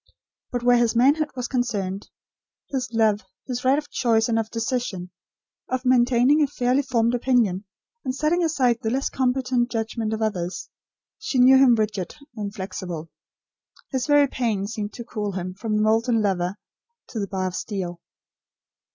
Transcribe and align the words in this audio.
But 0.51 0.63
where 0.63 0.79
his 0.79 0.95
manhood 0.95 1.29
was 1.35 1.47
concerned; 1.47 2.09
his 2.71 2.89
love; 2.91 3.21
his 3.45 3.63
right 3.63 3.77
of 3.77 3.87
choice 3.91 4.27
and 4.27 4.39
of 4.39 4.49
decision; 4.49 5.11
of 5.69 5.85
maintaining 5.85 6.41
a 6.41 6.47
fairly 6.47 6.81
formed 6.81 7.13
opinion, 7.13 7.65
and 8.03 8.15
setting 8.15 8.43
aside 8.43 8.79
the 8.81 8.89
less 8.89 9.11
competent 9.11 9.69
judgment 9.69 10.11
of 10.11 10.23
others; 10.23 10.69
she 11.19 11.37
knew 11.37 11.57
him 11.57 11.75
rigid, 11.75 12.15
inflexible. 12.35 13.11
His 13.91 14.07
very 14.07 14.25
pain 14.27 14.65
seemed 14.65 14.93
to 14.93 15.03
cool 15.03 15.33
him, 15.33 15.53
from 15.53 15.75
the 15.75 15.83
molten 15.83 16.19
lover, 16.23 16.55
to 17.09 17.19
the 17.19 17.27
bar 17.27 17.45
of 17.45 17.55
steel. 17.55 18.01